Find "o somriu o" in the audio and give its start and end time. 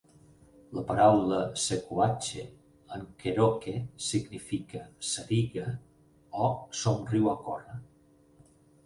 6.47-7.37